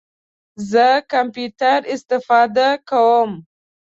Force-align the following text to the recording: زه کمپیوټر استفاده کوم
زه 0.71 0.87
کمپیوټر 1.13 1.79
استفاده 1.93 2.67
کوم 2.89 3.31